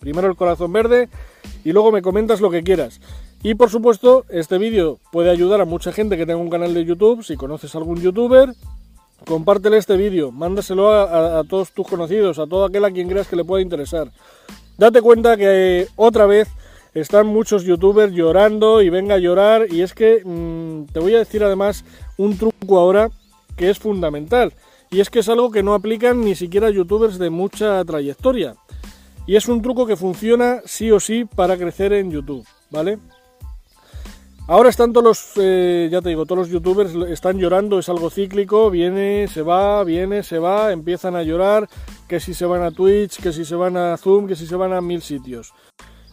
Primero 0.00 0.28
el 0.28 0.36
corazón 0.36 0.70
verde 0.70 1.08
y 1.64 1.72
luego 1.72 1.92
me 1.92 2.02
comentas 2.02 2.42
lo 2.42 2.50
que 2.50 2.62
quieras. 2.62 3.00
Y 3.42 3.54
por 3.54 3.70
supuesto, 3.70 4.24
este 4.30 4.58
vídeo 4.58 4.98
puede 5.12 5.30
ayudar 5.30 5.60
a 5.60 5.64
mucha 5.64 5.92
gente 5.92 6.16
que 6.16 6.26
tenga 6.26 6.40
un 6.40 6.50
canal 6.50 6.74
de 6.74 6.84
YouTube, 6.84 7.24
si 7.24 7.36
conoces 7.36 7.74
a 7.74 7.78
algún 7.78 8.00
youtuber, 8.00 8.52
compártele 9.26 9.76
este 9.76 9.96
vídeo, 9.96 10.32
mándaselo 10.32 10.90
a, 10.92 11.44
todos 11.44 11.70
tus 11.72 11.86
conocidos, 11.86 12.38
a 12.38 12.46
todo 12.46 12.64
aquel 12.64 12.84
a 12.84 12.90
quien 12.90 13.08
creas 13.08 13.28
que 13.28 13.36
le 13.36 13.44
pueda 13.44 13.62
interesar. 13.62 14.10
Date 14.76 15.00
cuenta 15.02 15.36
que 15.36 15.86
otra 15.96 16.26
vez 16.26 16.48
están 16.94 17.26
muchos 17.26 17.64
youtubers 17.64 18.12
llorando 18.12 18.82
y 18.82 18.90
venga 18.90 19.16
a 19.16 19.18
llorar. 19.18 19.66
Y 19.70 19.82
es 19.82 19.92
que 19.94 20.22
mm, 20.24 20.92
te 20.92 21.00
voy 21.00 21.14
a 21.14 21.18
decir 21.18 21.42
además 21.44 21.84
un 22.16 22.36
truco 22.38 22.78
ahora 22.78 23.10
que 23.56 23.70
es 23.70 23.78
fundamental. 23.78 24.52
Y 24.90 25.00
es 25.00 25.10
que 25.10 25.18
es 25.18 25.28
algo 25.28 25.50
que 25.50 25.62
no 25.62 25.74
aplican 25.74 26.24
ni 26.24 26.34
siquiera 26.34 26.70
youtubers 26.70 27.18
de 27.18 27.30
mucha 27.30 27.84
trayectoria. 27.84 28.54
Y 29.26 29.36
es 29.36 29.48
un 29.48 29.60
truco 29.60 29.86
que 29.86 29.96
funciona 29.96 30.62
sí 30.64 30.90
o 30.90 31.00
sí 31.00 31.24
para 31.24 31.58
crecer 31.58 31.92
en 31.92 32.10
YouTube, 32.10 32.46
¿vale? 32.70 32.98
Ahora 34.50 34.70
están 34.70 34.94
todos 34.94 35.04
los, 35.04 35.32
eh, 35.36 35.90
ya 35.92 36.00
te 36.00 36.08
digo, 36.08 36.24
todos 36.24 36.38
los 36.38 36.48
youtubers 36.48 36.94
están 37.10 37.38
llorando, 37.38 37.78
es 37.78 37.90
algo 37.90 38.08
cíclico, 38.08 38.70
viene, 38.70 39.28
se 39.28 39.42
va, 39.42 39.84
viene, 39.84 40.22
se 40.22 40.38
va, 40.38 40.72
empiezan 40.72 41.16
a 41.16 41.22
llorar, 41.22 41.68
que 42.08 42.18
si 42.18 42.32
se 42.32 42.46
van 42.46 42.62
a 42.62 42.70
Twitch, 42.70 43.20
que 43.20 43.30
si 43.30 43.44
se 43.44 43.54
van 43.54 43.76
a 43.76 43.94
Zoom, 43.98 44.26
que 44.26 44.34
si 44.36 44.46
se 44.46 44.56
van 44.56 44.72
a 44.72 44.80
mil 44.80 45.02
sitios. 45.02 45.52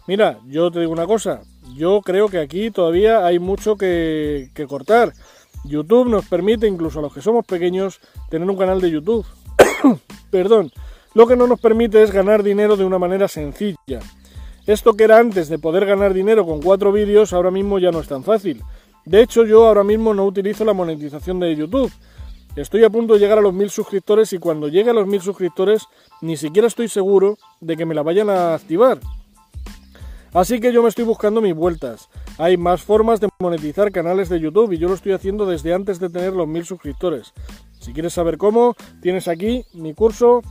Mira, 0.06 0.38
yo 0.48 0.70
te 0.70 0.82
digo 0.82 0.92
una 0.92 1.08
cosa, 1.08 1.44
yo 1.78 2.02
creo 2.02 2.28
que 2.28 2.40
aquí 2.40 2.72
todavía 2.72 3.26
hay 3.26 3.40
mucho 3.40 3.78
que, 3.78 4.52
que 4.54 4.68
cortar. 4.68 5.14
YouTube 5.64 6.10
nos 6.10 6.28
permite, 6.28 6.68
incluso 6.68 7.00
a 7.00 7.04
los 7.04 7.14
que 7.14 7.22
somos 7.22 7.46
pequeños, 7.46 8.02
tener 8.30 8.50
un 8.50 8.58
canal 8.58 8.82
de 8.82 8.92
YouTube. 8.92 9.26
Perdón, 10.30 10.74
lo 11.14 11.26
que 11.26 11.38
no 11.38 11.48
nos 11.48 11.62
permite 11.62 12.04
es 12.04 12.12
ganar 12.12 12.44
dinero 12.44 12.76
de 12.76 12.84
una 12.84 13.00
manera 13.00 13.30
sencilla. 13.30 14.02
Esto 14.68 14.94
que 14.94 15.04
era 15.04 15.20
antes 15.20 15.48
de 15.48 15.60
poder 15.60 15.86
ganar 15.86 16.14
dinero 16.14 16.46
con 16.46 16.62
cuatro 16.62 16.92
vídeos, 16.92 17.34
ahora 17.34 17.52
mismo 17.52 17.78
ya 17.78 17.92
no 17.92 18.00
es 18.00 18.08
tan 18.08 18.24
fácil. 18.24 18.64
De 19.06 19.22
hecho, 19.22 19.46
yo 19.46 19.68
ahora 19.68 19.84
mismo 19.84 20.14
no 20.16 20.26
utilizo 20.26 20.66
la 20.66 20.74
monetización 20.74 21.40
de 21.40 21.56
YouTube. 21.56 21.92
Estoy 22.56 22.84
a 22.84 22.90
punto 22.90 23.14
de 23.14 23.20
llegar 23.20 23.38
a 23.38 23.42
los 23.42 23.54
mil 23.54 23.70
suscriptores 23.70 24.34
y 24.34 24.40
cuando 24.40 24.68
llegue 24.68 24.90
a 24.90 24.94
los 24.94 25.06
mil 25.06 25.22
suscriptores 25.22 25.84
ni 26.22 26.36
siquiera 26.38 26.68
estoy 26.68 26.88
seguro 26.88 27.38
de 27.62 27.78
que 27.78 27.86
me 27.86 27.94
la 27.94 28.02
vayan 28.02 28.30
a 28.30 28.56
activar. 28.56 29.00
Así 30.34 30.60
que 30.60 30.74
yo 30.74 30.82
me 30.82 30.90
estoy 30.90 31.06
buscando 31.06 31.42
mis 31.42 31.54
vueltas. 31.54 32.10
Hay 32.38 32.58
más 32.58 32.82
formas 32.82 33.20
de 33.20 33.30
monetizar 33.40 33.92
canales 33.92 34.30
de 34.30 34.40
YouTube 34.40 34.72
y 34.72 34.78
yo 34.78 34.88
lo 34.88 34.96
estoy 34.96 35.12
haciendo 35.12 35.46
desde 35.46 35.74
antes 35.74 36.00
de 36.00 36.10
tener 36.10 36.34
los 36.34 36.48
mil 36.48 36.66
suscriptores. 36.66 37.34
Si 37.80 37.94
quieres 37.94 38.14
saber 38.14 38.38
cómo, 38.38 38.76
tienes 39.02 39.28
aquí 39.28 39.64
mi 39.74 39.94
curso 39.94 40.42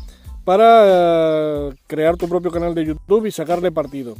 para 0.44 0.84
eh, 0.86 1.74
crear 1.86 2.16
tu 2.16 2.28
propio 2.28 2.50
canal 2.50 2.74
de 2.74 2.84
YouTube 2.84 3.26
y 3.26 3.30
sacarle 3.30 3.72
partido. 3.72 4.14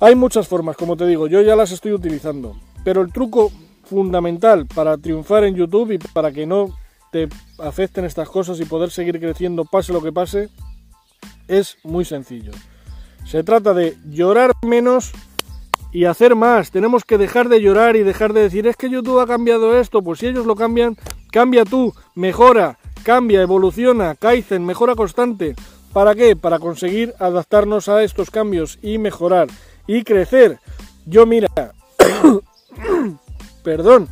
Hay 0.00 0.14
muchas 0.14 0.48
formas, 0.48 0.76
como 0.76 0.96
te 0.96 1.06
digo, 1.06 1.26
yo 1.26 1.42
ya 1.42 1.54
las 1.54 1.70
estoy 1.70 1.92
utilizando, 1.92 2.56
pero 2.84 3.02
el 3.02 3.12
truco 3.12 3.52
fundamental 3.84 4.66
para 4.66 4.96
triunfar 4.96 5.44
en 5.44 5.54
YouTube 5.54 5.92
y 5.92 5.98
para 5.98 6.32
que 6.32 6.46
no 6.46 6.76
te 7.12 7.28
afecten 7.58 8.04
estas 8.04 8.28
cosas 8.28 8.58
y 8.58 8.64
poder 8.64 8.90
seguir 8.90 9.20
creciendo 9.20 9.64
pase 9.64 9.92
lo 9.92 10.02
que 10.02 10.12
pase, 10.12 10.48
es 11.46 11.76
muy 11.84 12.04
sencillo. 12.04 12.52
Se 13.26 13.44
trata 13.44 13.74
de 13.74 13.96
llorar 14.08 14.52
menos 14.62 15.12
y 15.92 16.06
hacer 16.06 16.34
más. 16.34 16.70
Tenemos 16.70 17.04
que 17.04 17.18
dejar 17.18 17.48
de 17.48 17.60
llorar 17.60 17.96
y 17.96 18.02
dejar 18.02 18.32
de 18.32 18.42
decir, 18.42 18.66
es 18.66 18.76
que 18.76 18.90
YouTube 18.90 19.20
ha 19.20 19.26
cambiado 19.26 19.78
esto, 19.78 20.02
pues 20.02 20.20
si 20.20 20.26
ellos 20.26 20.46
lo 20.46 20.56
cambian, 20.56 20.96
cambia 21.30 21.64
tú, 21.64 21.94
mejora, 22.14 22.78
cambia, 23.02 23.42
evoluciona, 23.42 24.14
Kaizen, 24.14 24.64
mejora 24.64 24.94
constante. 24.94 25.54
¿Para 25.92 26.14
qué? 26.14 26.36
Para 26.36 26.58
conseguir 26.58 27.14
adaptarnos 27.18 27.88
a 27.88 28.02
estos 28.02 28.30
cambios 28.30 28.78
y 28.82 28.98
mejorar 28.98 29.48
y 29.86 30.04
crecer. 30.04 30.58
Yo 31.04 31.26
mira, 31.26 31.48
perdón, 33.62 34.08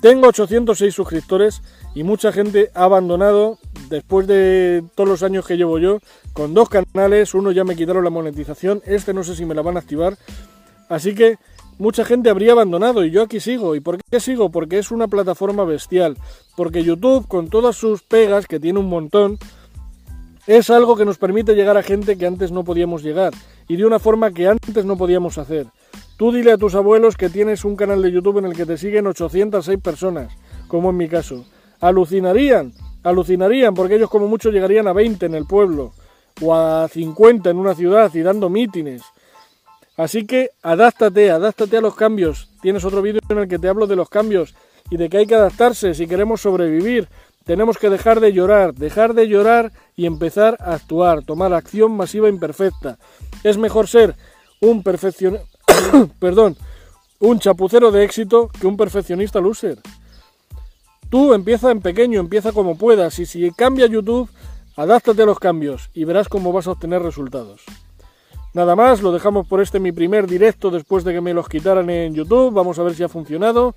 tengo 0.00 0.28
806 0.28 0.94
suscriptores 0.94 1.62
y 1.94 2.02
mucha 2.02 2.32
gente 2.32 2.70
ha 2.74 2.84
abandonado 2.84 3.58
después 3.88 4.26
de 4.26 4.84
todos 4.94 5.08
los 5.08 5.22
años 5.22 5.46
que 5.46 5.56
llevo 5.56 5.78
yo 5.78 6.00
con 6.32 6.54
dos 6.54 6.68
canales, 6.68 7.34
uno 7.34 7.52
ya 7.52 7.64
me 7.64 7.76
quitaron 7.76 8.04
la 8.04 8.10
monetización, 8.10 8.82
este 8.84 9.14
no 9.14 9.24
sé 9.24 9.36
si 9.36 9.44
me 9.44 9.54
la 9.54 9.62
van 9.62 9.76
a 9.76 9.80
activar, 9.80 10.18
así 10.88 11.14
que 11.14 11.38
mucha 11.78 12.04
gente 12.04 12.30
habría 12.30 12.52
abandonado 12.52 13.04
y 13.04 13.10
yo 13.10 13.22
aquí 13.22 13.40
sigo. 13.40 13.74
¿Y 13.74 13.80
por 13.80 13.98
qué 14.02 14.20
sigo? 14.20 14.50
Porque 14.50 14.78
es 14.78 14.90
una 14.90 15.08
plataforma 15.08 15.64
bestial. 15.64 16.16
Porque 16.56 16.84
YouTube, 16.84 17.28
con 17.28 17.48
todas 17.48 17.76
sus 17.76 18.02
pegas, 18.02 18.46
que 18.46 18.60
tiene 18.60 18.78
un 18.78 18.88
montón, 18.88 19.38
es 20.46 20.70
algo 20.70 20.96
que 20.96 21.04
nos 21.04 21.18
permite 21.18 21.54
llegar 21.54 21.76
a 21.76 21.82
gente 21.82 22.16
que 22.16 22.26
antes 22.26 22.52
no 22.52 22.62
podíamos 22.62 23.02
llegar 23.02 23.32
y 23.68 23.76
de 23.76 23.84
una 23.84 23.98
forma 23.98 24.30
que 24.30 24.46
antes 24.46 24.84
no 24.84 24.96
podíamos 24.96 25.38
hacer. 25.38 25.66
Tú 26.16 26.32
dile 26.32 26.52
a 26.52 26.58
tus 26.58 26.74
abuelos 26.74 27.16
que 27.16 27.28
tienes 27.28 27.64
un 27.64 27.76
canal 27.76 28.00
de 28.00 28.12
YouTube 28.12 28.38
en 28.38 28.46
el 28.46 28.54
que 28.54 28.64
te 28.64 28.78
siguen 28.78 29.06
806 29.06 29.78
personas, 29.80 30.32
como 30.68 30.90
en 30.90 30.96
mi 30.96 31.08
caso. 31.08 31.44
Alucinarían, 31.80 32.72
alucinarían, 33.02 33.74
porque 33.74 33.96
ellos 33.96 34.08
como 34.08 34.28
mucho 34.28 34.50
llegarían 34.50 34.86
a 34.88 34.92
20 34.92 35.26
en 35.26 35.34
el 35.34 35.46
pueblo 35.46 35.92
o 36.40 36.54
a 36.54 36.88
50 36.88 37.50
en 37.50 37.56
una 37.56 37.74
ciudad 37.74 38.14
y 38.14 38.20
dando 38.20 38.48
mítines. 38.48 39.02
Así 39.96 40.26
que 40.26 40.50
adáptate, 40.62 41.30
adáptate 41.30 41.76
a 41.76 41.80
los 41.80 41.94
cambios. 41.94 42.50
Tienes 42.60 42.84
otro 42.84 43.00
vídeo 43.00 43.20
en 43.28 43.38
el 43.38 43.48
que 43.48 43.58
te 43.58 43.68
hablo 43.68 43.86
de 43.86 43.96
los 43.96 44.10
cambios 44.10 44.54
y 44.90 44.96
de 44.96 45.08
que 45.08 45.18
hay 45.18 45.26
que 45.26 45.34
adaptarse 45.34 45.94
si 45.94 46.06
queremos 46.06 46.42
sobrevivir. 46.42 47.08
Tenemos 47.44 47.78
que 47.78 47.90
dejar 47.90 48.20
de 48.20 48.32
llorar, 48.32 48.74
dejar 48.74 49.14
de 49.14 49.28
llorar 49.28 49.72
y 49.94 50.06
empezar 50.06 50.56
a 50.60 50.74
actuar, 50.74 51.22
tomar 51.22 51.54
acción 51.54 51.96
masiva 51.96 52.28
imperfecta. 52.28 52.98
Es 53.44 53.56
mejor 53.56 53.88
ser 53.88 54.16
un 54.60 54.82
perfeccionista, 54.82 55.46
perdón, 56.18 56.56
un 57.20 57.38
chapucero 57.38 57.90
de 57.90 58.04
éxito 58.04 58.50
que 58.60 58.66
un 58.66 58.76
perfeccionista 58.76 59.40
loser. 59.40 59.78
Tú 61.08 61.32
empieza 61.32 61.70
en 61.70 61.80
pequeño, 61.80 62.20
empieza 62.20 62.52
como 62.52 62.76
puedas 62.76 63.18
y 63.20 63.26
si 63.26 63.50
cambia 63.52 63.86
YouTube, 63.86 64.28
adáptate 64.76 65.22
a 65.22 65.26
los 65.26 65.38
cambios 65.38 65.88
y 65.94 66.04
verás 66.04 66.28
cómo 66.28 66.52
vas 66.52 66.66
a 66.66 66.72
obtener 66.72 67.00
resultados. 67.00 67.62
Nada 68.56 68.74
más, 68.74 69.02
lo 69.02 69.12
dejamos 69.12 69.46
por 69.46 69.60
este 69.60 69.78
mi 69.78 69.92
primer 69.92 70.26
directo 70.26 70.70
después 70.70 71.04
de 71.04 71.12
que 71.12 71.20
me 71.20 71.34
los 71.34 71.46
quitaran 71.46 71.90
en 71.90 72.14
YouTube. 72.14 72.54
Vamos 72.54 72.78
a 72.78 72.82
ver 72.84 72.94
si 72.94 73.02
ha 73.02 73.08
funcionado. 73.10 73.74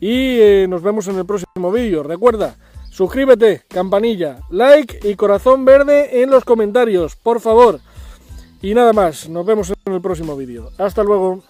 Y 0.00 0.40
eh, 0.40 0.66
nos 0.70 0.80
vemos 0.80 1.06
en 1.08 1.18
el 1.18 1.26
próximo 1.26 1.70
vídeo. 1.70 2.02
Recuerda, 2.02 2.56
suscríbete, 2.88 3.64
campanilla, 3.68 4.38
like 4.48 5.06
y 5.06 5.16
corazón 5.16 5.66
verde 5.66 6.22
en 6.22 6.30
los 6.30 6.46
comentarios, 6.46 7.14
por 7.14 7.40
favor. 7.40 7.80
Y 8.62 8.72
nada 8.72 8.94
más, 8.94 9.28
nos 9.28 9.44
vemos 9.44 9.70
en 9.84 9.92
el 9.92 10.00
próximo 10.00 10.34
vídeo. 10.34 10.70
Hasta 10.78 11.04
luego. 11.04 11.42